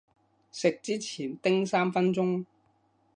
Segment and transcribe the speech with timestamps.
[0.51, 2.45] 食之前叮三分鐘